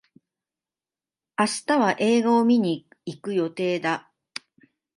[1.37, 4.09] 明日は映画を観に行く予定だ。